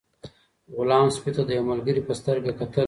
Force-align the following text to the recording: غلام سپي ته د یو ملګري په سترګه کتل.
غلام 0.77 1.07
سپي 1.15 1.31
ته 1.35 1.41
د 1.45 1.49
یو 1.57 1.63
ملګري 1.71 2.01
په 2.07 2.13
سترګه 2.19 2.51
کتل. 2.59 2.79